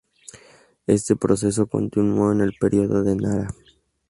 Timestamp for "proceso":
1.15-1.67